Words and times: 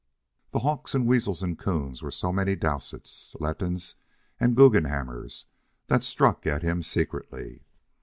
The 0.49 0.61
hawks 0.61 0.95
and 0.95 1.05
weasels 1.05 1.43
and 1.43 1.59
'coons 1.59 2.01
were 2.01 2.09
so 2.09 2.33
many 2.33 2.55
Dowsetts, 2.55 3.35
Lettons, 3.39 3.97
and 4.39 4.55
Guggenhammers 4.57 5.45
that 5.89 6.03
struck 6.03 6.47
at 6.47 6.63
him 6.63 6.81
secretly. 6.81 7.65